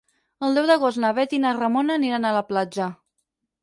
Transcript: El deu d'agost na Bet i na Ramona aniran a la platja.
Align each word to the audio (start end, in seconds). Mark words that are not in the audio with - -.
El 0.47 0.55
deu 0.59 0.69
d'agost 0.71 1.01
na 1.03 1.13
Bet 1.19 1.37
i 1.39 1.43
na 1.45 1.53
Ramona 1.59 2.01
aniran 2.01 2.29
a 2.29 2.35
la 2.41 2.47
platja. 2.53 2.93